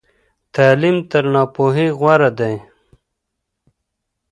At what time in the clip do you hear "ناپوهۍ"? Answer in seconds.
1.33-1.87